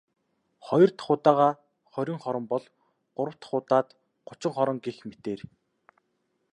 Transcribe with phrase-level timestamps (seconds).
[0.67, 1.53] Хоёр дахь удаагаа
[1.93, 2.63] хорин хором бол..
[3.17, 3.87] Гурав дахь удаад
[4.27, 5.39] гучин хором гэх мэтээр.